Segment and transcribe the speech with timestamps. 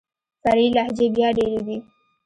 [0.41, 1.77] فرعي لهجې بيا ډېري دي.